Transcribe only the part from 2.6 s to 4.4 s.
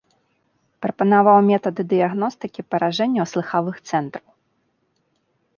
паражэнняў слыхавых цэнтраў.